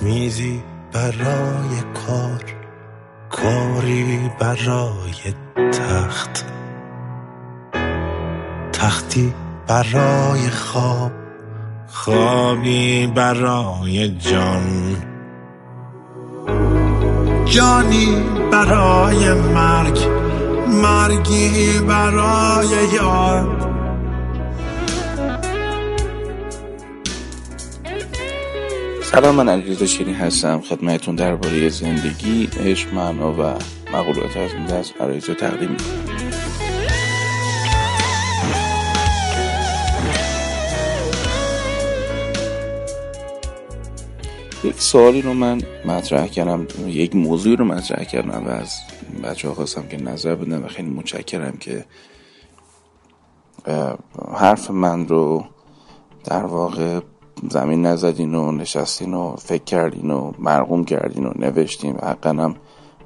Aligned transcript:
میزی 0.00 0.62
برای 0.92 1.82
کار 2.06 2.44
کاری 3.30 4.30
برای 4.40 5.34
تخت. 5.72 6.44
تختی 8.72 9.34
برای 9.66 10.50
خواب 10.50 11.12
خوابی 11.88 13.06
برای 13.06 14.08
جان. 14.08 14.96
جانی 17.44 18.22
برای 18.52 19.34
مرگ 19.34 19.98
مرگی 20.68 21.78
برای 21.88 22.68
یاد 22.94 23.61
سلام 29.12 29.34
من 29.34 29.48
علیرضا 29.48 29.86
شیرین 29.86 30.14
هستم 30.14 30.60
خدمتتون 30.60 31.14
درباره 31.14 31.68
زندگی 31.68 32.48
عشق 32.60 32.94
معنا 32.94 33.32
و 33.32 33.58
مقولات 33.92 34.36
از 34.36 34.52
این 34.52 34.66
دست 34.66 34.94
عرایز 35.00 35.28
رو 35.28 35.34
تقدیم 35.34 35.70
می‌کنم. 35.70 36.32
یک 44.64 44.80
سوالی 44.80 45.22
رو 45.22 45.34
من 45.34 45.62
مطرح 45.84 46.26
کردم 46.26 46.66
یک 46.86 47.16
موضوعی 47.16 47.56
رو 47.56 47.64
مطرح 47.64 48.04
کردم 48.04 48.46
و 48.46 48.48
از 48.48 48.70
بچه 49.24 49.48
ها 49.48 49.54
خواستم 49.54 49.88
که 49.88 49.96
نظر 49.96 50.34
بدم 50.34 50.64
و 50.64 50.68
خیلی 50.68 50.90
متشکرم 50.90 51.56
که 51.56 51.84
حرف 54.34 54.70
من 54.70 55.08
رو 55.08 55.44
در 56.24 56.44
واقع 56.44 57.00
زمین 57.50 57.86
نزدین 57.86 58.34
و 58.34 58.52
نشستین 58.52 59.14
و 59.14 59.36
فکر 59.36 59.64
کردین 59.64 60.10
و 60.10 60.32
مرغوم 60.38 60.84
کردین 60.84 61.26
و 61.26 61.32
نوشتین 61.36 61.96
حقا 61.96 62.30
هم 62.30 62.54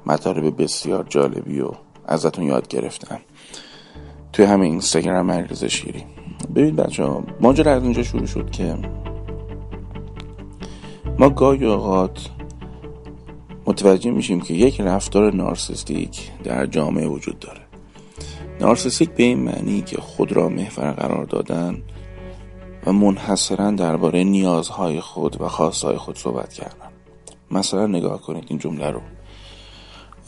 مطالب 0.05 0.61
بسیار 0.63 1.05
جالبی 1.09 1.61
و 1.61 1.71
ازتون 2.05 2.45
یاد 2.45 2.67
گرفتم. 2.67 3.19
توی 4.33 4.45
همین 4.45 4.71
اینستاگرام 4.71 5.31
علیرضا 5.31 5.67
شیری. 5.67 6.03
ببین 6.55 6.75
بچه 6.75 7.03
ها 7.03 7.23
ماجرا 7.41 7.71
از 7.71 7.83
اینجا 7.83 8.03
شروع 8.03 8.25
شد 8.25 8.49
که 8.49 8.77
ما 11.19 11.29
گاهی 11.29 11.65
اوقات 11.65 12.29
متوجه 13.65 14.11
میشیم 14.11 14.41
که 14.41 14.53
یک 14.53 14.81
رفتار 14.81 15.33
نارسیستیک 15.33 16.31
در 16.43 16.65
جامعه 16.65 17.07
وجود 17.07 17.39
داره. 17.39 17.61
نارسیستیک 18.59 19.09
به 19.09 19.23
این 19.23 19.39
معنی 19.39 19.81
که 19.81 19.97
خود 20.01 20.31
را 20.31 20.49
محور 20.49 20.91
قرار 20.91 21.25
دادن 21.25 21.81
و 22.87 22.93
منحصرا 22.93 23.71
درباره 23.71 24.23
نیازهای 24.23 25.01
خود 25.01 25.41
و 25.41 25.47
خواستهای 25.47 25.97
خود 25.97 26.17
صحبت 26.17 26.53
کردن 26.53 26.87
مثلا 27.51 27.87
نگاه 27.87 28.21
کنید 28.21 28.43
این 28.47 28.59
جمله 28.59 28.91
رو. 28.91 29.01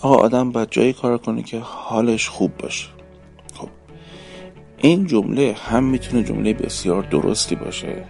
آقا 0.01 0.15
آدم 0.15 0.51
باید 0.51 0.69
جایی 0.69 0.93
کار 0.93 1.17
کنه 1.17 1.43
که 1.43 1.59
حالش 1.59 2.29
خوب 2.29 2.57
باشه. 2.57 2.87
خب 3.53 3.69
این 4.77 5.07
جمله 5.07 5.55
هم 5.59 5.83
می‌تونه 5.83 6.23
جمله 6.23 6.53
بسیار 6.53 7.03
درستی 7.03 7.55
باشه 7.55 8.05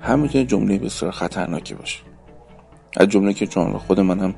هم 0.00 0.18
می‌تونه 0.18 0.44
جمله 0.44 0.78
بسیار 0.78 1.12
خطرناکی 1.12 1.74
باشه. 1.74 1.98
از 2.96 3.08
جمله 3.08 3.32
که 3.32 3.46
چون 3.46 3.78
خود 3.78 4.00
من 4.00 4.20
هم 4.20 4.34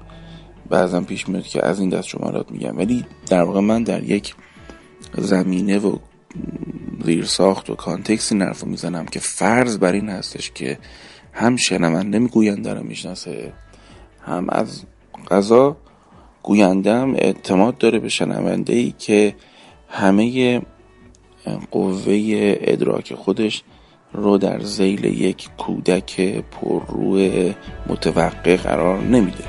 بعضا 0.71 1.01
پیش 1.01 1.29
میاد 1.29 1.47
که 1.47 1.67
از 1.67 1.81
این 1.81 1.89
دست 1.89 2.09
جملات 2.09 2.51
میگم. 2.51 2.79
ولی 2.79 3.05
در 3.27 3.43
واقع 3.43 3.61
من 3.61 3.83
در 3.83 4.03
یک 4.03 4.35
زمینه 5.19 5.79
و 5.79 5.97
زیر 7.05 7.25
ساخت 7.25 7.71
و 7.71 7.75
کانتکس 7.75 8.33
این 8.33 8.43
حرف 8.43 8.65
می‌زنم 8.65 9.07
که 9.07 9.21
فرض 9.21 9.79
بر 9.79 9.93
این 9.93 10.09
هستش 10.09 10.51
که 10.51 10.79
هم 11.33 11.57
شنونده 11.57 12.19
میگوینده 12.19 12.75
رو 12.75 12.83
می‌شناسه 12.83 13.53
هم 14.23 14.47
از 14.49 14.83
قضا 15.31 15.77
گوینده 16.43 16.95
هم 16.95 17.15
اعتماد 17.15 17.79
داره 17.79 17.99
به 17.99 18.09
شنونده 18.09 18.73
ای 18.75 18.95
که 18.99 19.35
همه 19.89 20.61
قوه 21.71 22.15
ادراک 22.61 23.15
خودش 23.15 23.63
رو 24.13 24.39
در 24.39 24.61
زیل 24.61 25.05
یک 25.05 25.49
کودک 25.59 26.21
پررو 26.21 27.19
متوقع 27.87 28.57
قرار 28.57 29.01
نمیده. 29.01 29.45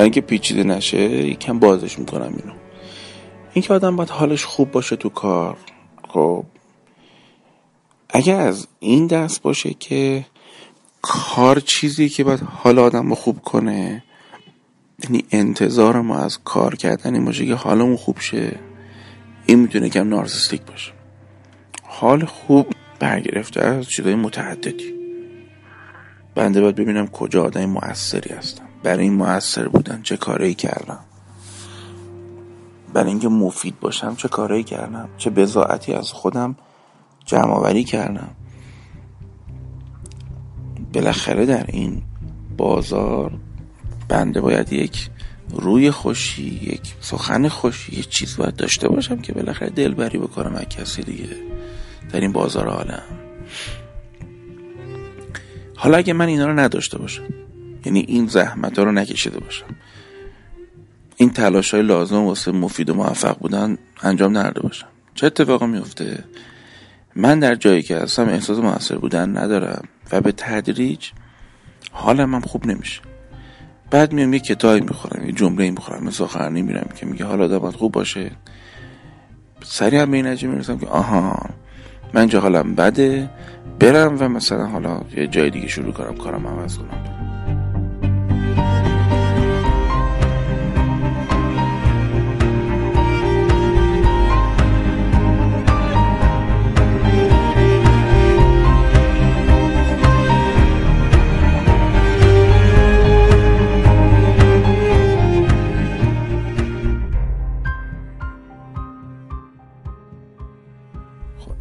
برای 0.00 0.06
اینکه 0.06 0.20
پیچیده 0.20 0.64
نشه 0.64 1.00
یکم 1.00 1.58
بازش 1.58 1.98
می‌کنم 1.98 2.34
اینو. 2.36 2.52
اینکه 3.52 3.74
آدم 3.74 3.96
باید 3.96 4.10
حالش 4.10 4.44
خوب 4.44 4.70
باشه 4.70 4.96
تو 4.96 5.08
کار 5.08 5.56
خب. 6.08 6.44
اگر 8.10 8.40
از 8.40 8.66
این 8.78 9.06
دست 9.06 9.42
باشه 9.42 9.74
که 9.74 10.26
کار 11.02 11.60
چیزی 11.60 12.08
که 12.08 12.24
باید 12.24 12.40
حال 12.40 12.78
آدم 12.78 13.08
رو 13.08 13.14
خوب 13.14 13.42
کنه 13.42 14.04
یعنی 15.04 15.24
انتظار 15.30 16.00
ما 16.00 16.18
از 16.18 16.38
کار 16.44 16.76
کردن 16.76 17.14
این 17.14 17.24
باشه 17.24 17.46
که 17.46 17.54
حالمون 17.54 17.96
خوب 17.96 18.20
شه 18.20 18.58
این 19.46 19.58
می‌تونه 19.58 19.88
کم 19.88 20.08
نارسیستیک 20.08 20.62
باشه. 20.62 20.92
حال 21.82 22.24
خوب 22.24 22.66
برگرفته 22.98 23.60
از 23.60 23.88
چیزای 23.88 24.14
متعددی. 24.14 24.94
بنده 26.34 26.60
باید 26.60 26.74
ببینم 26.74 27.06
کجا 27.06 27.44
آدم 27.44 27.64
موثری 27.64 28.34
هستم. 28.34 28.69
برای 28.82 29.04
این 29.04 29.14
موثر 29.14 29.68
بودن 29.68 30.02
چه 30.02 30.16
کاری 30.16 30.54
کردم. 30.54 30.98
برای 32.94 33.08
اینکه 33.10 33.28
مفید 33.28 33.80
باشم 33.80 34.14
چه 34.16 34.28
کاری 34.28 34.64
کردم. 34.64 35.08
چه 35.18 35.30
بزاعتی 35.30 35.94
از 35.94 36.12
خودم 36.12 36.56
جمع 37.24 37.52
آوری 37.52 37.84
کردم. 37.84 38.30
بالاخره 40.94 41.46
در 41.46 41.64
این 41.68 42.02
بازار 42.56 43.32
بنده 44.08 44.40
باید 44.40 44.72
یک 44.72 45.10
روی 45.50 45.90
خوشی 45.90 46.60
یک 46.62 46.94
سخن 47.00 47.48
خوشی 47.48 47.96
یک 47.96 48.08
چیز 48.08 48.36
باید 48.36 48.56
داشته 48.56 48.88
باشم 48.88 49.18
که 49.18 49.32
بالاخره 49.32 49.70
دلبری 49.70 50.18
بکنم 50.18 50.54
از 50.54 50.64
کسی 50.64 51.02
دیگه 51.02 51.28
در 52.12 52.20
این 52.20 52.32
بازار 52.32 52.68
عالم. 52.68 53.02
حالا 55.76 55.96
اگه 55.96 56.12
من 56.12 56.28
اینا 56.28 56.46
رو 56.46 56.58
نداشته 56.58 56.98
باشم. 56.98 57.24
یعنی 57.84 58.00
این 58.00 58.26
زحمت 58.26 58.78
ها 58.78 58.84
رو 58.84 58.92
نکشیده 58.92 59.40
باشم. 59.40 59.66
این 61.16 61.30
تلاش 61.30 61.74
های 61.74 61.82
لازم 61.82 62.24
واسه 62.24 62.52
مفید 62.52 62.90
و 62.90 62.94
موفق 62.94 63.38
بودن 63.38 63.78
انجام 64.02 64.38
نرده 64.38 64.60
باشم. 64.60 64.86
چه 65.14 65.26
اتفاقی 65.26 65.66
میفته 65.66 66.24
من 67.16 67.38
در 67.38 67.54
جایی 67.54 67.82
که 67.82 67.96
هستم 67.96 68.28
احساس 68.28 68.58
موثر 68.58 68.96
بودن 68.96 69.38
ندارم 69.38 69.84
و 70.12 70.20
به 70.20 70.32
تدریج 70.32 71.10
حالم 71.92 72.34
هم 72.34 72.40
خوب 72.40 72.66
نمیشه. 72.66 73.00
بعد 73.90 74.12
میام 74.12 74.32
یه 74.32 74.40
کتابی 74.40 74.80
می‌خورم 74.80 75.26
یه 75.26 75.32
جمله 75.32 75.70
می‌خورم 75.70 76.04
مثل 76.04 76.16
سخنرانی 76.16 76.62
میرم 76.62 76.88
که 76.96 77.06
میگه 77.06 77.24
حالا 77.24 77.44
آدم 77.44 77.70
خوب 77.70 77.92
باشه. 77.92 78.30
سریع 79.64 80.04
به 80.04 80.16
این 80.16 80.28
می‌رسم 80.28 80.78
که 80.78 80.86
آها 80.86 81.50
من 82.14 82.28
جا 82.28 82.40
حالم 82.40 82.74
بده 82.74 83.30
برم 83.80 84.16
و 84.20 84.28
مثلا 84.28 84.66
حالا 84.66 85.00
یه 85.16 85.26
جای 85.26 85.50
دیگه 85.50 85.68
شروع 85.68 85.92
کنم 85.92 86.16
کارم 86.16 86.46
عوض 86.46 86.78
کنم. 86.78 87.29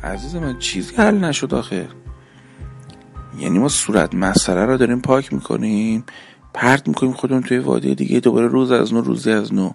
عزیز 0.04 0.36
من 0.36 0.60
چیزی 0.60 0.96
حل 0.96 1.18
نشد 1.18 1.54
آخه. 1.54 1.88
یعنی 3.40 3.60
ما 3.60 3.68
صورت 3.68 4.16
مسئله 4.16 4.66
رو 4.66 4.78
داریم 4.78 5.01
پاک 5.01 5.34
می‌کنیم. 5.34 6.04
پرت 6.60 6.88
می‌کنیم 6.88 7.14
خودمون 7.14 7.44
توی 7.44 7.58
وادی 7.58 7.96
دیگه 7.96 8.20
دوباره 8.20 8.48
روز 8.48 8.72
از 8.72 8.94
نو 8.94 9.02
روزی 9.02 9.32
از 9.32 9.54
نو. 9.54 9.72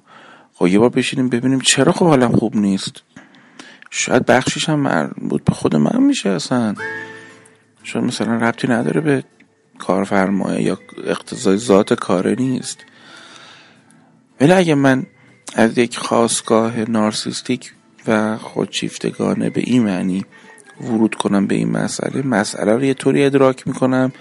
خب 0.55 0.67
یه 0.67 0.79
بار 0.79 0.89
بشینیم 0.89 1.29
ببینیم 1.29 1.61
چرا 1.61 1.93
خب 1.93 2.07
حالم 2.07 2.33
خوب 2.33 2.57
نیست. 2.57 3.03
شاید 3.91 4.27
بخشش 4.27 4.69
هم 4.69 4.81
مربوط 4.81 5.45
به 5.45 5.53
خود 5.53 5.77
من 5.77 6.03
میشه 6.03 6.31
اصلا. 6.31 6.75
شاید 7.83 8.05
مثلا 8.05 8.37
ربطی 8.37 8.69
نداره 8.69 9.01
به 9.01 9.25
کارفرمایه 9.79 10.63
یا 10.63 10.79
اقتضای 11.05 11.57
ذات 11.57 11.95
کاره 11.95 12.35
نیست. 12.39 12.79
ولی 14.41 14.53
اگه 14.53 14.75
من 14.75 15.07
از 15.55 15.79
یک 15.79 15.97
خواستگاه 15.97 16.91
نارسیستیک 16.91 17.73
و 18.07 18.39
خودشیفتگانه 18.39 19.51
به 19.51 19.61
این 19.61 19.83
معنی 19.83 20.25
ورود 20.81 21.15
کنم 21.15 21.47
به 21.47 21.55
این 21.55 21.71
مسئله 21.71 22.23
مسئله 22.23 22.73
رو 22.73 22.85
یه 22.85 22.95
طوری 22.95 23.25
ادراک 23.25 23.67
می‌کنم 23.67 24.13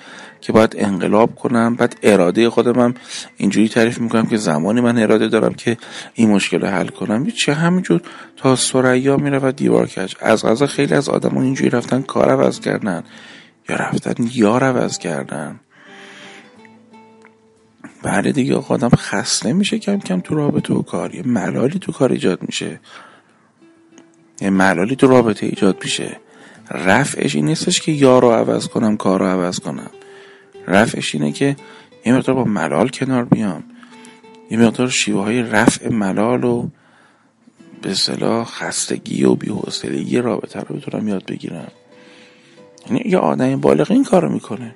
که 0.43 0.53
باید 0.53 0.75
انقلاب 0.77 1.35
کنم. 1.35 1.75
بعد 1.75 1.97
اراده 2.03 2.49
خودم 2.49 2.79
هم 2.79 2.93
اینجوری 3.37 3.69
تعریف 3.69 3.99
می‌کنم 3.99 4.25
که 4.25 4.37
زمانی 4.37 4.81
من 4.81 4.97
اراده 4.97 5.27
دارم 5.27 5.53
که 5.53 5.77
این 6.13 6.29
مشکل 6.29 6.61
رو 6.61 6.67
حل 6.67 6.87
کنم. 6.87 7.25
چه 7.31 7.53
همینجور 7.53 8.01
تا 8.37 8.55
سریا 8.55 9.17
میره 9.17 9.39
و 9.39 9.51
دیوار 9.51 9.87
کش 9.87 10.15
از 10.19 10.45
غذا 10.45 10.67
خیلی 10.67 10.93
از 10.93 11.09
آدم 11.09 11.37
اینجوری 11.37 11.69
رفتن 11.69 12.01
کار 12.01 12.29
عوض 12.29 12.59
کردن 12.59 13.03
یا 13.69 13.75
رفتن 13.75 14.29
یار 14.33 14.63
عوض 14.63 14.97
کردن. 14.97 15.59
بعد 18.03 18.31
دیگه 18.31 18.55
آدم 18.55 18.89
خسته 18.89 19.53
میشه 19.53 19.79
کم 19.79 19.99
کم 19.99 20.19
تو 20.19 20.35
رابطه 20.35 20.73
و 20.73 20.81
کار. 20.81 21.15
یه 21.15 21.23
ملالی 21.25 21.79
تو 21.79 21.91
کار 21.91 22.11
ایجاد 22.11 22.39
میشه. 22.41 22.79
یه 24.41 24.49
ملالی 24.49 24.95
تو 24.95 25.07
رابطه 25.07 25.45
ایجاد 25.45 25.77
میشه. 25.83 26.17
رفعش 26.71 27.35
این 27.35 27.45
نیستش 27.45 27.81
که 27.81 27.91
یار 27.91 28.21
رو 28.21 28.31
عوض 28.31 28.67
کنم 28.67 28.97
کار 28.97 29.19
رو 29.19 29.25
عوض 29.25 29.59
کنم. 29.59 29.89
رفعش 30.67 31.15
اینه 31.15 31.31
که 31.31 31.55
یه 32.05 32.13
مقدار 32.13 32.35
با 32.35 32.43
ملال 32.43 32.89
کنار 32.89 33.25
بیام. 33.25 33.63
یه 34.51 34.57
مقدار 34.57 34.89
شیوه 34.89 35.23
های 35.23 35.41
رفع 35.41 35.89
ملال 35.89 36.43
و 36.43 36.67
به 37.81 37.93
صلاح 37.93 38.45
خستگی 38.45 39.23
و 39.23 39.35
بیحوصلگی 39.35 40.17
رابطه 40.17 40.59
رو 40.59 40.75
بتونم 40.75 41.07
یاد 41.07 41.25
بگیرم. 41.25 41.71
یعنی 42.89 43.01
یه 43.05 43.17
آدم 43.17 43.61
بالغ 43.61 43.91
این 43.91 44.03
کارو 44.03 44.29
می‌کنه. 44.29 44.75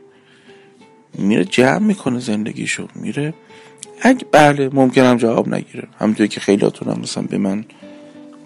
میره 1.14 1.46
جمع 1.46 1.80
می‌کنه 1.80 2.20
زندگیشو. 2.20 2.88
میره. 2.96 3.34
اگه 4.02 4.26
بله 4.32 4.70
ممکنم 4.74 5.18
جواب 5.18 5.48
نگیره. 5.50 5.88
همونطوری 6.00 6.30
که 6.30 6.40
خیلیاتون 6.40 6.94
هم 6.94 7.02
مثلا 7.02 7.24
به 7.24 7.38
من 7.38 7.66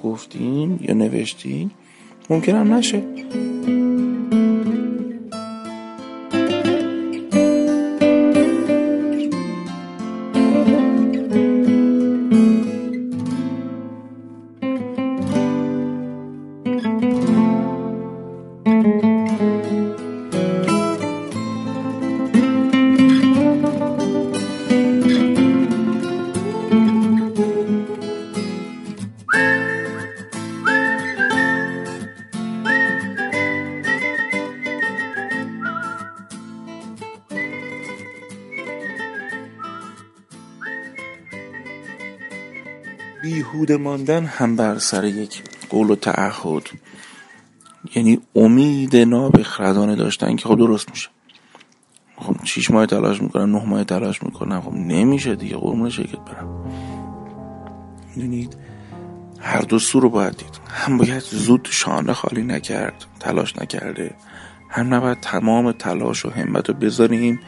گفتین 0.04 0.80
یا 0.82 0.94
نوشتین 0.94 1.72
ممکنم 2.30 2.74
نشه. 2.74 3.04
بیهوده 43.62 43.84
ماندن 43.84 44.25
هم 44.25 44.56
بر 44.56 44.78
سر 44.78 45.06
یک 45.06 45.44
قول 45.69 45.90
و 45.90 45.96
تعهد. 45.96 46.63
یعنی 47.96 48.19
امید 48.36 48.96
نابخردانه 48.96 49.96
داشتن 49.96 50.36
که 50.36 50.50
خب 50.50 50.58
درست 50.58 50.90
میشه. 50.90 51.10
خب 52.18 52.36
شیش 52.46 52.72
ماه 52.72 52.86
تلاش 52.86 53.22
می‌کنن 53.22 53.52
نه 53.52 53.66
ماه 53.66 53.84
تلاش 53.84 54.24
می‌کنن. 54.24 54.62
خب 54.62 54.74
نمیشه 54.74 55.36
دیگه 55.36 55.58
قرمون 55.58 55.90
شرکت 55.90 56.19
برم. 56.19 56.66
می‌دونید؟ 58.16 58.56
هر 59.40 59.62
دو 59.62 59.80
سو 59.80 60.00
رو 60.00 60.10
باید 60.10 60.38
دید. 60.38 60.60
هم 60.69 60.98
باید 60.98 61.24
زود 61.24 61.68
شانه 61.72 62.14
خالی 62.14 62.44
نکرد 62.44 63.06
تلاش 63.19 63.57
نکرده. 63.57 64.16
هم 64.69 64.94
نباید 64.94 65.19
تمام 65.19 65.72
تلاش 65.72 66.25
و 66.25 66.30
همت 66.30 66.69
رو 66.69 66.75
بذاریم 66.75 67.40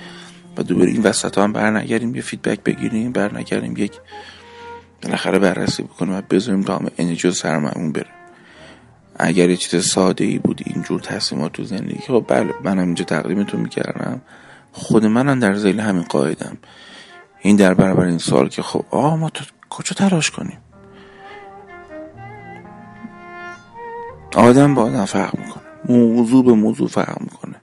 و 0.58 0.64
دوباره 0.64 0.92
این 0.92 1.02
وسط 1.02 1.38
هم 1.38 1.54
برنگریم 1.54 2.16
یه 2.16 2.22
فیدبک 2.22 2.64
بگیریم 2.64 3.12
برنگریم 3.12 3.78
یک 3.78 3.92
بالاخره 5.04 5.40
بررسی 5.40 5.84
بکنیم 5.84 6.14
و 6.14 6.22
بذاریم 6.22 6.62
تمام 6.62 6.92
انرژی 6.98 7.28
و 7.28 7.32
سرممون 7.32 7.92
بره. 7.92 8.10
اگر 9.16 9.50
یه 9.50 9.58
چیز 9.58 9.86
ساده 9.86 10.26
ای 10.26 10.38
بود 10.38 10.62
اینجور 10.66 11.00
تصمیمات 11.00 11.54
تو 11.54 11.64
زندگی 11.64 12.00
خب 12.08 12.26
بله 12.28 12.54
منم 12.64 12.86
اینجا 12.86 13.06
تقدیمتون 13.06 13.60
می‌کردم. 13.60 14.22
خود 14.72 15.06
منم 15.06 15.40
در 15.40 15.56
زیل 15.56 15.80
همین 15.80 16.04
قاعدم. 16.04 16.58
این 17.42 17.56
در 17.56 17.74
برابر 17.74 18.06
این 18.06 18.18
سال 18.18 18.50
که 18.50 18.62
خب 18.62 18.86
آه 18.90 19.16
ما 19.16 19.30
تو 19.30 19.46
کجا 19.70 19.94
تلاش 19.96 20.32
کنیم؟ 20.32 20.58
آدم 24.36 24.76
با 24.76 24.84
آدم 24.84 25.06
فرق 25.06 25.40
می‌کنه. 25.40 25.64
موضوع 25.90 26.46
به 26.46 26.54
موضوع 26.54 26.88
فرق 26.88 27.22
می‌کنه. 27.22 27.56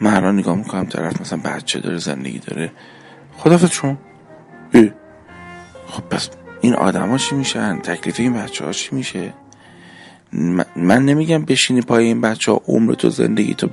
من 0.00 0.14
الان 0.14 0.38
نگاه 0.38 0.56
می‌کنم 0.56 0.84
طرف 0.84 1.20
مثلا 1.20 1.38
بچه 1.44 1.80
داره 1.80 1.98
زندگی 1.98 2.38
داره. 2.38 2.72
خدافت 3.36 3.72
شما. 3.72 3.96
خب 5.86 6.02
پس 6.02 6.28
این 6.60 6.74
ها 6.74 7.18
چی 7.18 7.34
میشن؟ 7.34 7.78
تکلیف 7.78 8.20
این 8.20 8.34
بچه 8.34 8.64
ها 8.64 8.72
چی 8.72 8.88
میشه؟ 8.96 9.34
من 10.76 11.04
نمیگم 11.04 11.44
بشینی 11.44 11.80
پای 11.80 12.04
این 12.04 12.20
بچه 12.20 12.52
ها 12.52 12.60
عمر 12.68 12.94
تو 12.94 13.10
زندگی 13.10 13.54
تو 13.54 13.68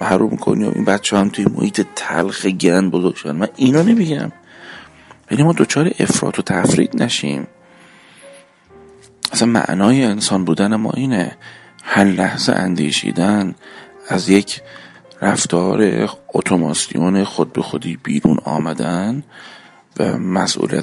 حروم 0.00 0.36
کنی 0.36 0.64
و 0.64 0.72
این 0.74 0.84
بچه 0.84 1.16
ها 1.16 1.22
هم 1.22 1.28
توی 1.28 1.44
محیط 1.44 1.86
تلخ 1.96 2.46
گن 2.46 2.90
بزرگ 2.90 3.14
شدن 3.14 3.36
من 3.36 3.48
اینو 3.56 3.82
نمیگم. 3.82 4.32
یعنی 5.30 5.42
ما 5.44 5.52
دوچار 5.52 5.90
افراد 5.98 6.38
و 6.38 6.42
تفرید 6.42 7.02
نشیم. 7.02 7.46
اصلا 9.32 9.48
معنای 9.48 10.04
انسان 10.04 10.44
بودن 10.44 10.76
ما 10.76 10.90
اینه. 10.90 11.36
هر 11.84 12.04
لحظه 12.04 12.52
اندیشیدن 12.52 13.54
از 14.08 14.28
یک 14.28 14.60
رفتار 15.22 16.08
اتوماسیون 16.34 17.24
خود 17.24 17.52
به 17.52 17.62
خودی 17.62 17.98
بیرون 18.02 18.38
آمدن 18.44 19.22
و 19.98 20.02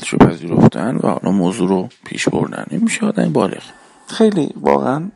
رو 0.10 0.18
پذیرفتن 0.18 0.96
و 0.96 1.08
حالا 1.08 1.32
موضوع 1.32 1.70
رو 1.70 1.90
پیش 2.06 2.30
بردن. 2.30 2.66
این 2.70 2.84
میشه 2.84 3.06
آدم 3.06 3.34
بالغ. 3.34 3.64
خیلی 4.08 4.50
واقعا 4.62 5.12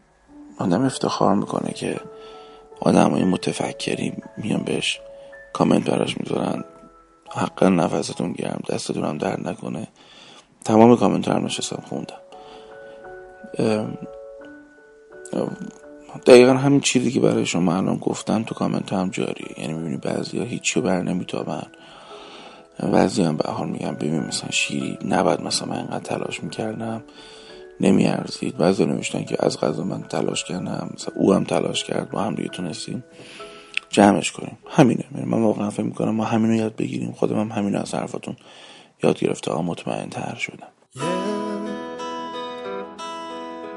آدم 0.57 0.85
افتخار 0.85 1.35
می‌کنه 1.35 1.71
که 1.71 1.99
آدم 2.81 3.11
های 3.11 3.23
متفکری 3.23 4.13
میان 4.38 4.63
بهش 4.63 4.99
کامنت 5.53 5.89
براش 5.89 6.17
می‌ذارن. 6.17 6.63
حقا 7.31 7.69
نفستون 7.69 8.33
گرم 8.33 8.59
دستتون 8.69 9.05
هم 9.05 9.17
درد 9.17 9.47
نکنه. 9.47 9.88
تمام 10.65 10.97
کامنت 10.97 11.27
هم 11.27 11.45
نشستم 11.45 11.83
خوندم. 11.89 12.18
دقیقا 16.25 16.54
همین 16.54 16.80
چیزی 16.80 17.11
که 17.11 17.19
برای 17.19 17.45
شما 17.45 17.75
الان 17.75 17.97
گفتم 17.97 18.44
تو 18.44 18.56
کامنت 18.56 18.94
هم 18.94 19.09
جاریه 19.09 19.59
یعنی 19.59 19.73
می‌بینی 19.73 19.97
بعضی 19.97 20.37
ها 20.37 20.44
هیچی 20.44 20.81
بر 20.81 21.01
نمیتابن. 21.01 21.68
بعضی 22.79 23.23
هم 23.23 23.37
به 23.37 23.51
حال 23.51 23.69
میگم 23.69 23.95
ببین 23.95 24.19
مثلا 24.19 24.51
شیری 24.51 24.97
نباید 25.05 25.41
مثلا 25.41 25.67
من 25.67 25.77
اینقدر 25.77 25.99
تلاش 25.99 26.43
می‌کردم 26.43 27.03
نمیارزید. 27.79 28.57
بعضی 28.57 28.85
نوشتن 28.85 29.23
که 29.23 29.35
از 29.39 29.59
غذا 29.59 29.83
من 29.83 30.03
تلاش 30.03 30.43
کردم 30.43 30.89
مثلا 30.93 31.13
او 31.15 31.33
هم 31.33 31.43
تلاش 31.43 31.83
کرد 31.83 32.09
با 32.09 32.21
هم 32.21 32.35
دیگه 32.35 32.49
تونستیم 32.49 33.03
جمعش 33.89 34.31
کنیم. 34.31 34.57
همینه. 34.69 35.05
من 35.25 35.41
واقعا 35.41 35.69
فکر 35.69 35.83
می‌کنم 35.83 36.15
ما 36.15 36.23
همینو 36.23 36.55
یاد 36.55 36.75
بگیریم. 36.75 37.11
خودم 37.11 37.39
هم 37.39 37.51
همینو 37.51 37.79
از 37.79 37.95
حرفاتون 37.95 38.35
یاد 39.03 39.19
گرفته. 39.19 39.51
ها 39.51 39.61
مطمئن 39.61 40.09
تر 40.09 40.35
شدم 40.35 40.67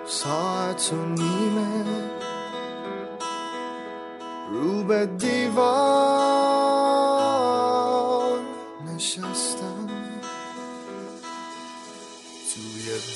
ساعت 0.07 0.93
و 0.93 0.97
نیمه 1.23 1.85
رو 4.53 4.85
به 4.85 5.07
دیوار 5.07 6.30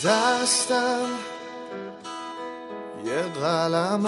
دستم 0.05 1.07
یه 3.05 3.23
قلم 3.23 4.03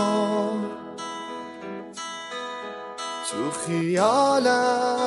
تو 3.31 3.51
خیالم 3.67 5.03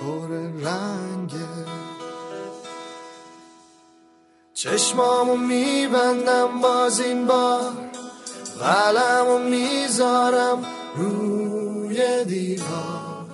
پر 0.00 0.28
رنگه 0.64 1.66
چشمامو 4.54 5.36
میبندم 5.36 6.60
باز 6.60 7.00
این 7.00 7.26
بار 7.26 7.72
قلمو 8.60 9.38
می‌ذارم 9.38 10.64
روی 10.96 12.24
دیوار. 12.24 13.26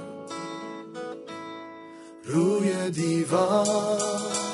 روی 2.25 2.90
دیوار. 2.90 4.48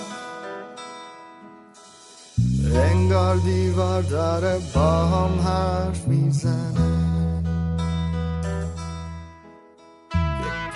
انگار 2.75 3.37
دیوار 3.37 4.03
داره 4.03 4.59
با 4.75 5.07
هم 5.07 5.41
حرف 5.41 6.09
می‌زنه. 6.09 6.95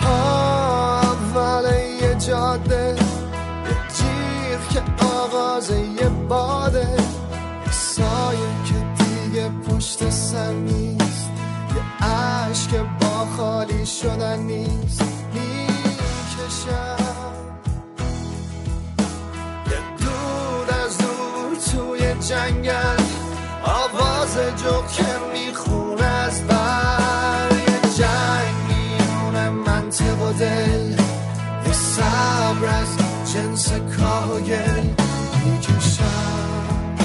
اول 0.00 1.64
یه 2.00 2.14
جاده 2.14 2.96
اندازه 5.58 5.80
یه 5.80 6.08
باده 6.08 6.88
یه 7.66 7.72
سایه 7.72 8.38
که 8.64 9.04
دیگه 9.04 9.48
پشت 9.48 10.10
سر 10.10 10.52
نیست 10.52 11.30
یه 11.74 12.06
عشق 12.08 12.86
با 13.00 13.26
خالی 13.36 13.86
شدن 13.86 14.38
نیست 14.38 15.02
می‌کشم 15.34 17.07
جنگل 22.28 23.02
آواز 23.64 24.36
جو 24.36 24.86
که 24.96 25.06
می‌خونه 25.32 26.04
از 26.04 26.46
بر. 26.46 27.50
یه 27.52 27.80
جنگ 27.98 28.54
میونه 28.68 29.50
منطق 29.50 30.22
و 30.22 30.32
دل 30.32 30.90
یه 31.66 31.72
صبر 31.72 32.66
از 32.66 32.96
جنس 33.32 33.72
کاهگل 33.72 34.86
می‌کشم. 35.44 36.96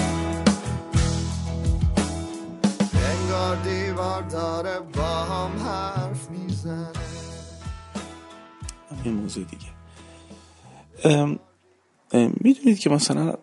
انگار 2.93 3.55
دیوار 3.55 4.21
داره 4.21 4.79
با 4.79 5.23
هم 5.23 5.67
حرف 5.67 6.29
می‌زنه. 6.29 6.87
این 9.03 9.13
موضوع 9.13 9.43
دیگه. 9.43 9.67
می‌دونید 12.13 12.79
که 12.79 12.89
مثلا 12.89 13.33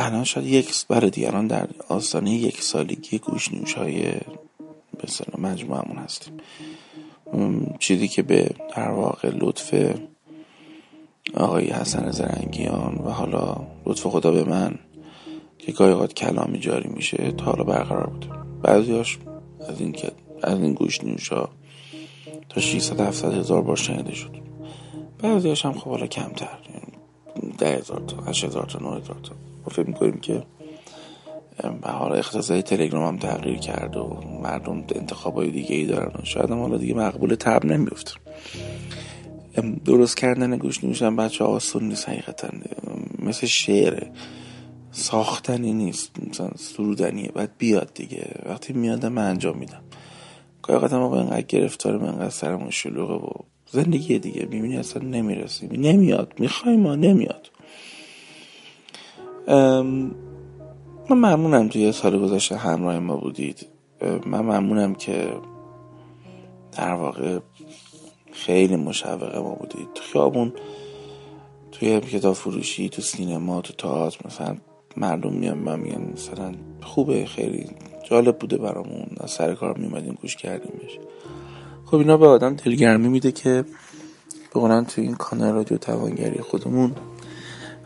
الان 0.00 0.24
شاید 0.24 0.46
یک 0.46 0.86
برای 0.88 1.10
دیگران 1.10 1.46
در 1.46 1.68
آستانه 1.88 2.30
یک 2.30 2.62
سالگی 2.62 3.18
گوش 3.18 3.48
های 3.76 4.02
به 5.00 5.04
اصطلاح 5.04 5.40
مجموعمون 5.40 5.96
هستیم. 5.96 6.32
چیزی 7.78 8.08
که 8.08 8.22
به 8.22 8.50
در 8.76 8.90
واقع 8.90 9.30
لطف 9.34 9.74
آقای 11.34 11.70
حسن 11.70 12.10
زرنگیان 12.10 13.02
و 13.04 13.10
حالا 13.10 13.56
لطف 13.86 14.06
خدا 14.06 14.30
به 14.30 14.44
من 14.44 14.78
که 15.58 15.72
گاهی 15.72 15.92
اوقات 15.92 16.14
کلامی 16.14 16.58
جاری 16.58 16.88
میشه 16.88 17.32
تا 17.32 17.44
حالا 17.44 17.64
برقرار 17.64 18.06
بوده. 18.06 18.28
بعضیاش 18.62 19.18
از 19.68 19.80
این 19.80 19.92
که 19.92 20.12
از 20.42 20.60
این 20.60 20.74
گوش 20.74 21.04
نیوش 21.04 21.28
ها 21.28 21.48
تا 22.48 22.60
600 22.60 23.00
700 23.00 23.34
هزار 23.34 23.62
بار 23.62 23.76
شنیده 23.76 24.14
شد. 24.14 24.30
بعضیاش 25.18 25.64
هم 25.64 25.72
خب 25.72 25.90
حالا 25.90 26.06
کمتر 26.06 26.58
یعنی 26.68 27.52
ده 27.58 27.76
هزار 27.76 28.00
تا 28.00 28.22
هشت 28.22 28.44
هزار 28.44 28.66
تا 28.66 28.78
نه 28.78 28.96
هزار 28.96 29.16
تا. 29.22 29.49
ما 29.64 29.72
فکر 29.72 29.86
می‌کنیم 29.86 30.20
که 30.20 30.42
به 31.82 31.90
حال 31.90 32.12
اختصاصی 32.12 32.62
تلگرام 32.62 33.08
هم 33.08 33.18
تغییر 33.18 33.58
کرد 33.58 33.96
و 33.96 34.18
مردم 34.42 34.84
انتخاب 34.94 35.34
های 35.34 35.50
دیگه 35.50 35.76
ای 35.76 35.86
دارن 35.86 36.12
و 36.22 36.24
شاید 36.24 36.50
هم 36.50 36.58
حالا 36.58 36.76
دیگه 36.76 36.94
مقبول 36.94 37.34
تب 37.34 37.64
نمیفته 37.64 38.12
درست 39.84 40.16
کردن 40.16 40.56
گوش 40.56 40.84
نمیشن 40.84 41.16
بچه 41.16 41.44
آسون 41.44 41.88
نیست 41.88 42.08
حقیقتا. 42.08 42.48
مثل 43.18 43.46
شعره. 43.46 44.10
ساختنی 44.92 45.72
نیست. 45.72 46.10
مثلا 46.30 46.50
سرودنیه. 46.56 47.28
باید 47.34 47.50
بیاد 47.58 47.90
دیگه. 47.94 48.34
وقتی 48.46 48.72
میادم 48.72 49.12
من 49.12 49.30
انجام 49.30 49.58
میدم. 49.58 49.82
گاهی 50.62 50.96
ما 50.96 51.08
با 51.08 51.20
اینقدر 51.20 51.42
گرفتاریم 51.42 52.04
اینقدر 52.04 52.30
سرمون 52.30 52.70
شلوغه 52.70 53.14
و 53.14 53.30
زندگی 53.70 54.18
دیگه. 54.18 54.46
می‌بینی 54.50 54.76
اصلا 54.76 55.02
نمی‌رسیم. 55.02 55.70
نمیاد. 55.72 56.34
می‌خوایم 56.38 56.80
ما 56.80 56.94
نمیاد. 56.94 57.50
من 59.50 61.16
ممنونم 61.16 61.68
توی 61.68 61.92
سال 61.92 62.18
گذشته 62.18 62.56
همراه 62.56 62.98
ما 62.98 63.16
بودید. 63.16 63.66
من 64.26 64.40
ممنونم 64.40 64.94
که 64.94 65.32
در 66.72 66.94
واقع 66.94 67.38
خیلی 68.32 68.76
مشوق 68.76 69.36
ما 69.36 69.54
بودید. 69.54 69.88
تو 69.94 70.02
خیابون 70.02 70.52
توی 71.72 72.00
کتاب 72.00 72.34
فروشی 72.34 72.88
تو 72.88 73.02
سینما 73.02 73.60
تو 73.60 73.72
تئاتر 73.72 74.18
مثلا 74.24 74.56
مردم 74.96 75.32
میان 75.32 75.58
من 75.58 75.80
میگن 75.80 76.12
مثلا 76.12 76.54
خوبه 76.82 77.24
خیلی 77.26 77.66
جالب 78.10 78.38
بوده 78.38 78.58
برامون. 78.58 79.06
از 79.20 79.30
سر 79.30 79.54
کار 79.54 79.78
میومدیم 79.78 80.18
گوش 80.22 80.36
کردیمش. 80.36 80.98
خب 81.86 81.96
اینا 81.96 82.16
به 82.16 82.26
آدم 82.26 82.54
دلگرمی 82.54 83.08
میده 83.08 83.32
که 83.32 83.64
به 84.54 84.60
قولن 84.60 84.84
توی 84.84 85.04
این 85.04 85.14
کانال 85.14 85.54
رادیو 85.54 85.78
توانگری 85.78 86.40
خودمون. 86.40 86.94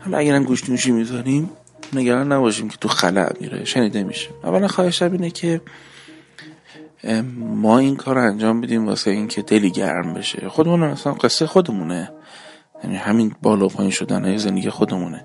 حالا 0.05 0.17
اگرم 0.17 0.43
گوش 0.43 0.69
نوشی 0.69 0.91
می‌ذاریم 0.91 1.49
نگران 1.93 2.31
نباشیم 2.31 2.69
که 2.69 2.77
تو 2.77 2.87
خلع 2.87 3.33
میره 3.41 3.65
شنیده 3.65 4.03
میشه. 4.03 4.29
اولا 4.43 4.67
خواهشم 4.67 5.11
اینه 5.11 5.29
که 5.29 5.61
ما 7.37 7.79
این 7.79 7.95
کار 7.95 8.15
رو 8.15 8.21
انجام 8.21 8.61
بدیم 8.61 8.85
واسه 8.85 9.11
اینکه 9.11 9.41
دلی 9.41 9.71
گرم 9.71 10.13
بشه. 10.13 10.49
خودمون 10.49 10.83
اصلا 10.83 11.13
قصه 11.13 11.47
خودمونه. 11.47 12.11
یعنی 12.83 12.95
همین 12.95 13.35
بالا 13.41 13.67
پایین 13.67 13.91
شدن 13.91 14.25
های 14.25 14.37
زندگی 14.37 14.69
خودمونه. 14.69 15.23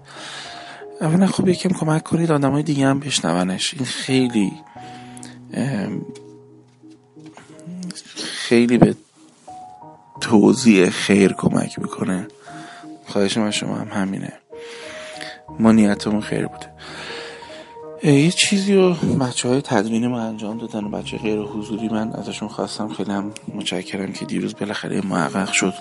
اولا 1.00 1.26
خب 1.26 1.48
یکم 1.48 1.68
کمک 1.68 2.02
کنید 2.02 2.32
آدم 2.32 2.50
های 2.50 2.62
دیگه 2.62 2.86
هم 2.86 3.00
بشنونش. 3.00 3.74
این 3.74 3.84
خیلی 3.84 4.52
خیلی 8.16 8.78
به 8.78 8.94
توضیح 10.20 10.90
خیر 10.90 11.32
کمک 11.32 11.78
می‌کنه. 11.78 12.28
خواهش 13.06 13.36
من 13.36 13.50
شما 13.50 13.74
هم 13.74 13.88
همینه. 13.88 14.39
ما 15.58 15.72
نیتمون 15.72 16.20
خیر 16.20 16.46
بوده. 16.46 16.66
یه 18.02 18.30
چیزی 18.30 18.74
رو 18.74 18.94
بچه 18.94 19.48
های 19.48 19.60
تدوین 19.60 20.06
ما 20.06 20.20
انجام 20.20 20.58
دادن 20.58 20.84
و 20.84 20.88
بچه 20.88 21.18
غیر 21.18 21.40
حضوری 21.40 21.88
من 21.88 22.12
ازشون 22.12 22.48
خواستم 22.48 22.88
خیلی 22.88 23.12
هم 23.12 23.32
متشکرم 23.54 24.12
که 24.12 24.24
دیروز 24.24 24.54
بالاخره 24.54 25.06
محقق 25.06 25.52
شد. 25.52 25.74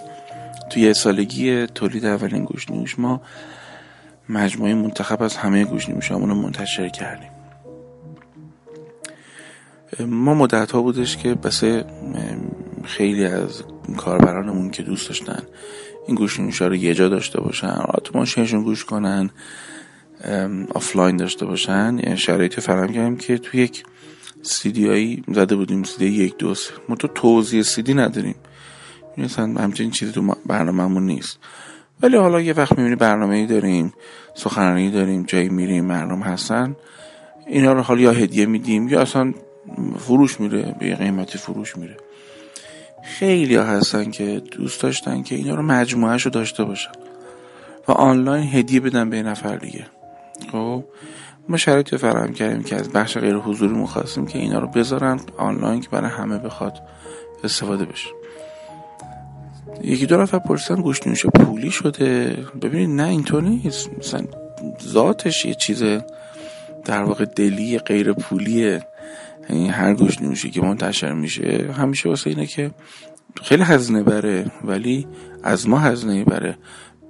توی 0.70 0.94
سالگی 0.94 1.68
تولید 1.68 2.06
اولین 2.06 2.44
گوش 2.44 2.70
نیوش 2.70 3.00
ما 3.00 3.22
مجموعه 4.30 4.74
منتخب 4.74 5.24
از 5.24 5.36
همه 5.38 5.66
گوش 5.66 5.90
نیوش 5.90 6.12
رو 6.12 6.20
منتشر 6.20 6.90
کردیم. 6.90 7.30
ما 10.00 10.34
مدت 10.34 10.72
ها 10.72 10.82
بودش 10.82 11.18
که 11.18 11.34
واسه 11.34 11.86
خیلی 12.84 13.26
از 13.26 13.64
کاربرانمون 13.98 14.70
که 14.72 14.84
دوست 14.84 15.08
داشتن 15.08 15.44
این 16.10 16.16
گوش 16.16 16.39
نیوش 16.39 16.62
رو 16.62 16.75
یه 16.75 16.94
جا 16.94 17.10
داشته 17.10 17.42
باشن 17.42 17.84
تو 18.04 18.18
ماشینشون 18.18 18.63
گوش 18.63 18.86
کنن 18.86 19.30
آفلاین 20.75 21.18
داشته 21.18 21.46
باشن. 21.46 22.00
یعنی 22.04 22.18
شرایطی 22.18 22.62
فراهم 22.62 22.88
کردیم 22.88 23.18
که 23.18 23.38
تو 23.38 23.58
یک 23.58 23.84
سیدیایی 24.42 25.24
زده 25.28 25.56
بودیم 25.56 25.84
سیدی 25.84 26.06
یک 26.06 26.38
دو 26.38 26.56
سه. 26.56 26.74
ما 26.89 26.96
تو 26.96 27.08
توزیع 27.08 27.62
سیدی 27.62 27.94
نداریم. 27.94 28.36
یعنی 29.18 29.25
اصلا 29.25 29.46
همچین 29.46 29.92
چیزی 29.92 30.12
تو 30.12 30.36
برنامهمون 30.46 31.06
نیست. 31.06 31.39
ولی 32.01 32.18
حالا 32.18 32.42
یه 32.42 32.54
وقت 32.54 32.78
می‌بینی 32.78 32.96
برنامه 32.96 33.36
ای 33.36 33.46
داریم 33.46 33.94
سخنرانی 34.34 34.92
داریم 34.92 35.24
جایی 35.24 35.50
میریم 35.50 35.86
مردم 35.86 36.22
هستن. 36.22 36.75
اینا 37.48 37.74
رو 37.74 37.82
حالا 37.82 38.01
یا 38.01 38.12
هدیه 38.12 38.46
میدیم 38.46 38.88
یا 38.88 39.01
اصلا 39.01 39.34
فروش 39.98 40.39
میره 40.39 40.75
به 40.80 40.96
قیمتی 40.96 41.38
فروش 41.38 41.78
میره. 41.78 41.98
خیلی 43.10 43.56
ها 43.56 43.63
هستن 43.63 44.12
که 44.12 44.42
دوست 44.51 44.82
داشتن 44.82 45.24
که 45.24 45.36
اینا 45.36 45.56
رو 45.56 45.62
مجموعه 45.62 46.18
رو 46.18 46.32
داشته 46.32 46.63
باشن 46.63 46.92
و 47.88 47.92
آنلاین 47.92 48.50
هدیه 48.54 48.80
بدن 48.80 49.10
به 49.10 49.24
نفر 49.24 49.56
دیگه. 49.56 49.86
خب؟ 50.51 50.84
ما 51.50 51.58
شرایطی 51.58 51.98
فراهم 51.98 52.34
کردیم 52.34 52.63
که 52.63 52.75
از 52.75 52.89
بخش 52.89 53.18
غیر 53.18 53.36
حضوری 53.36 53.86
خواستیم 53.86 54.25
که 54.25 54.39
اینا 54.39 54.60
رو 54.60 54.68
بذارن 54.68 55.20
آنلاین 55.38 55.82
که 55.82 55.89
برای 55.89 56.10
همه 56.10 56.38
بخواد 56.38 56.82
استفاده 57.44 57.86
بشه. 57.86 58.10
یکی 59.84 60.06
دو 60.06 60.18
نفر 60.18 60.39
پرسیدن 60.39 60.82
گوش 60.82 61.08
نیوش 61.08 61.25
پولی 61.25 61.72
شده. 61.72 62.38
ببینید 62.62 63.01
نه 63.01 63.08
اینطور 63.08 63.44
نیست. 63.44 63.89
مثلا 64.00 64.24
ذاتش 64.84 65.46
یه 65.46 65.54
چیز 65.54 65.84
در 66.86 67.04
واقع 67.04 67.25
دلی 67.25 67.80
غیر 67.80 68.13
پولیه. 68.13 68.82
هر 69.50 69.94
گوش 69.94 70.22
نیوشی 70.22 70.51
که 70.51 70.62
منتشر 70.62 71.13
میشه 71.13 71.74
همیشه 71.77 72.10
واسه 72.10 72.29
اینه 72.29 72.46
که 72.46 72.72
خیلی 73.44 73.63
هزینه 73.63 74.03
بره 74.03 74.51
ولی 74.63 75.08
از 75.44 75.70
ما 75.70 75.79
هزینه 75.79 76.24
بره. 76.24 76.58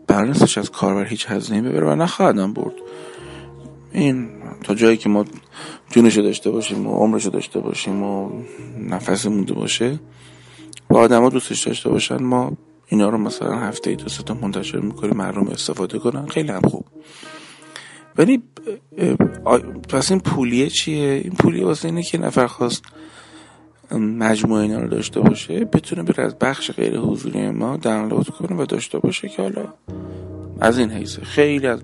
برای 0.08 0.27
نیستش 0.27 0.58
از 0.58 0.72
کاربر 0.72 1.05
هیچ 1.05 1.25
هزینه 1.29 1.69
ببره 1.69 1.88
و 1.88 1.96
نخواهدم 1.96 2.53
برد. 2.53 2.74
این 3.91 4.29
تا 4.63 4.75
جایی 4.75 4.98
که 4.98 5.10
ما 5.10 5.25
جونشو 5.91 6.22
داشته 6.22 6.51
باشیم 6.51 6.88
و 6.88 6.96
عمرشو 6.96 7.29
داشته 7.29 7.60
باشیم 7.60 8.03
و 8.03 8.29
نفس 8.79 9.25
مونده 9.25 9.53
باشه 9.53 10.00
و 10.89 10.98
آدما 10.98 11.29
دوستش 11.29 11.67
داشته 11.67 11.89
باشن 11.89 12.24
ما 12.24 12.51
اینا 12.88 13.10
رو 13.10 13.17
مثلا 13.17 13.60
هفته 13.60 13.89
ای 13.89 13.96
دو 13.96 14.05
تا 14.05 14.34
منتشر 14.34 14.79
می‌کنیم 14.79 15.17
مردم 15.17 15.48
استفاده 15.48 16.00
کنن 16.00 16.25
خیلی 16.27 16.51
هم 16.51 16.62
خوب. 16.62 16.86
ولی 18.20 18.44
پس 19.90 20.12
این 20.12 20.20
پولیه 20.20 20.70
چیه؟ 20.70 21.22
این 21.24 21.34
پولیه 21.34 21.66
واسه 21.66 21.88
اینه 21.88 22.04
که 22.04 22.18
نفر 22.18 22.48
خواست 22.48 22.84
مجموعه 23.98 24.62
اینا 24.62 24.80
رو 24.80 24.88
داشته 24.88 25.20
باشه 25.20 25.66
بتونه 25.66 26.04
بره 26.04 26.24
از 26.24 26.36
بخش 26.40 26.72
غیر 26.72 26.98
حضوری 26.98 27.50
ما 27.50 27.78
دانلود 27.78 28.30
کنه 28.30 28.62
و 28.62 28.66
داشته 28.66 29.00
باشه 29.00 29.30
که 29.30 29.42
حالا 29.42 29.74
از 30.62 30.80
این 30.80 30.92
حیثه 30.92 31.22
خیلی 31.22 31.68
از 31.68 31.80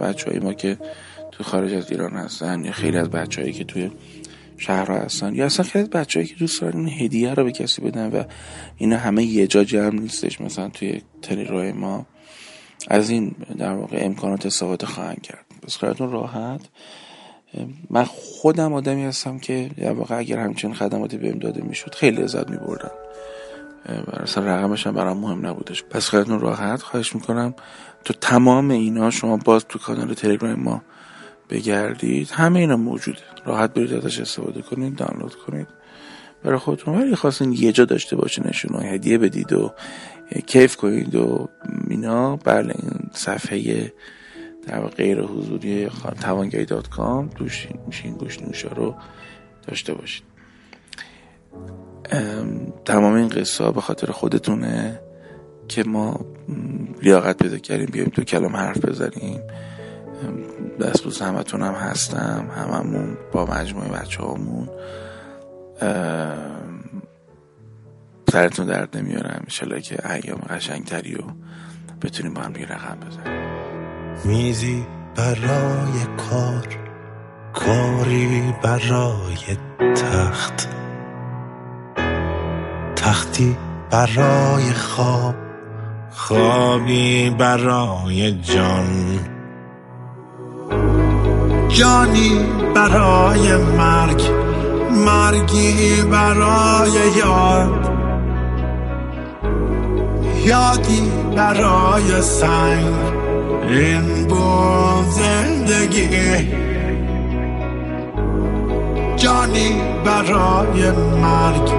بچه 0.00 0.30
های 0.30 0.38
ما 0.38 0.52
که 0.52 0.78
تو 1.32 1.44
خارج 1.44 1.72
از 1.72 1.90
ایران 1.90 2.12
هستن 2.12 2.64
یا 2.64 2.72
خیلی 2.72 2.96
از 2.96 3.10
بچه 3.10 3.40
هایی 3.40 3.52
که 3.52 3.64
توی 3.64 3.90
شهرها 4.56 4.96
هستن 4.96 5.34
یا 5.34 5.46
اصلا 5.46 5.66
خیلی 5.66 5.82
از 5.82 5.90
بچه 5.90 6.18
هایی 6.20 6.28
که 6.28 6.34
دوست 6.34 6.60
دارن 6.60 6.78
این 6.78 6.88
هدیه 6.88 7.34
رو 7.34 7.44
به 7.44 7.52
کسی 7.52 7.82
بدن 7.82 8.10
و 8.10 8.24
اینا 8.76 8.96
همه 8.96 9.24
یه 9.24 9.46
جا 9.46 9.64
جمع 9.64 10.00
نیستش. 10.00 10.40
مثلا 10.40 10.68
توی 10.68 11.02
تلگرام 11.22 11.72
ما 11.72 12.06
از 12.88 13.10
این 13.10 13.34
در 13.58 13.72
واقع 13.72 13.98
امکانات 14.00 14.46
استفاده 14.46 14.86
خواهند 14.86 15.22
کرد. 15.22 15.53
بس 15.66 15.76
خیالتون 15.76 16.12
راحت؟ 16.12 16.60
من 17.90 18.04
خودم 18.04 18.72
آدمی 18.72 19.04
هستم 19.04 19.38
که 19.38 19.70
یا 19.78 19.94
واقع 19.94 20.18
اگر 20.18 20.38
همچین 20.38 20.74
خدماتی 20.74 21.16
بهم 21.16 21.38
داده 21.38 21.62
می‌شد 21.62 21.94
خیلی 21.94 22.22
لذت 22.22 22.50
میبردم. 22.50 22.90
اصلا 24.12 24.46
رقمش 24.46 24.86
هم 24.86 24.94
برام 24.94 25.18
مهم 25.18 25.46
نبودش. 25.46 25.84
پس 25.84 26.08
خیلیتون 26.08 26.40
راحت؟ 26.40 26.82
خواهش 26.82 27.14
می‌کنم. 27.14 27.54
تو 28.04 28.14
تمام 28.14 28.70
اینا 28.70 29.10
شما 29.10 29.36
باز 29.36 29.64
تو 29.68 29.78
کانال 29.78 30.14
تلگرام 30.14 30.54
ما 30.54 30.82
بگردید. 31.50 32.30
همه 32.30 32.60
اینا 32.60 32.76
موجوده. 32.76 33.18
راحت 33.44 33.74
برید 33.74 33.94
ازش 33.94 34.20
استفاده 34.20 34.62
کنید 34.62 34.96
دانلود 34.96 35.34
کنید. 35.34 35.66
برای 36.42 36.58
خودتون. 36.58 36.94
ولی 36.94 37.14
خواستین 37.14 37.52
یه 37.52 37.72
جا 37.72 37.84
داشته 37.84 38.16
باشینشون 38.16 38.76
و 38.76 38.80
هدیه 38.80 39.18
بدید 39.18 39.52
و 39.52 39.72
کیف 40.46 40.76
کنید 40.76 41.14
و 41.14 41.48
اینا. 41.90 42.36
بله 42.36 42.74
این 42.82 43.10
صفحه 43.12 43.92
در 44.66 44.86
غیر 44.86 45.22
حضوری 45.22 45.88
توانگری 46.20 46.64
دات 46.64 46.88
کام 46.88 47.28
توش 47.28 47.68
میشین 47.86 48.14
گوش 48.14 48.42
نوشا 48.42 48.68
رو 48.68 48.94
داشته 49.66 49.94
باشید. 49.94 50.24
تمام 52.84 53.14
این 53.14 53.28
قصه 53.28 53.70
به 53.70 53.80
خاطر 53.80 54.12
خودتونه 54.12 55.00
که 55.68 55.84
ما 55.84 56.20
لیاقت 57.02 57.36
پیدا 57.36 57.58
کردیم 57.58 57.86
بیایم 57.86 58.08
تو 58.08 58.24
کلام 58.24 58.56
حرف 58.56 58.84
بزنیم. 58.84 59.40
دست 60.80 61.04
بوز 61.04 61.20
همتون 61.20 61.62
هم 61.62 61.74
هستم 61.74 62.50
هممون 62.56 63.16
با 63.32 63.46
مجموعه 63.46 63.88
بچه 63.88 64.22
هامون 64.22 64.68
سرتون 68.32 68.66
درد 68.66 68.96
نمیارم 68.96 69.40
انشالله 69.40 69.80
که 69.80 70.12
ایام 70.12 70.38
قشنگتری 70.38 71.14
و 71.14 71.22
بتونیم 72.02 72.34
با 72.34 72.40
هم 72.40 72.54
رقم 72.54 72.98
بزنیم. 73.08 73.53
میزی 74.24 74.86
برای 75.16 76.04
کار 76.30 76.68
کاری 77.52 78.54
برای 78.62 79.56
تخت. 79.94 80.68
تختی 82.96 83.56
برای 83.90 84.72
خواب 84.72 85.34
خوابی 86.10 87.30
برای 87.30 88.32
جان. 88.32 89.18
جانی 91.68 92.46
برای 92.74 93.56
مرگ 93.56 94.22
مرگی 94.90 96.02
برای 96.02 96.90
یاد. 97.16 97.90
یادی 100.44 101.12
برای 101.36 102.22
سنگ 102.22 103.13
این 103.68 104.26
بود 104.28 105.10
زندگی 105.10 106.08
جانی 109.16 109.80
برای 110.04 110.90
مرگ 111.22 111.72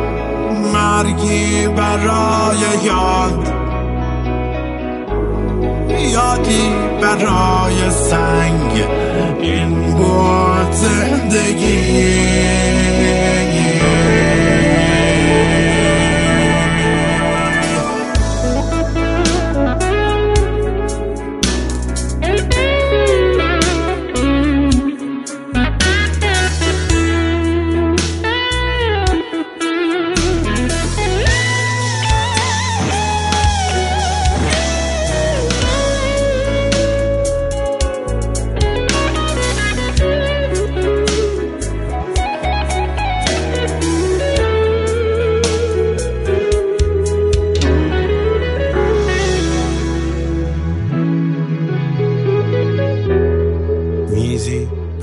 مرگی 0.74 1.68
برای 1.68 2.58
یاد. 2.84 3.54
یادی 6.14 6.70
برای 7.02 7.90
سنگ 7.92 8.86
این 9.42 9.94
بود 9.94 10.72
زندگی. 10.72 11.86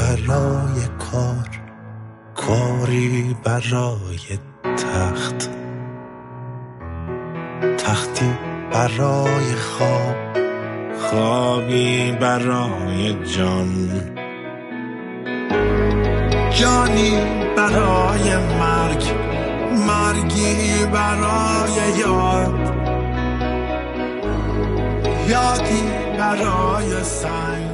برای 0.02 0.86
تخت. 4.76 5.50
تختی 7.78 8.30
برای 8.72 9.54
خواب 9.54 10.16
خوابی 11.00 12.12
برای 12.12 13.24
جان. 13.24 13.88
جانی 16.50 17.10
برای 17.56 18.36
مرگ 18.36 19.04
مرگی 19.86 20.86
برای 20.92 21.98
یاد. 21.98 22.72
یادی 25.28 25.82
برای 26.18 27.04
سنگ. 27.04 27.71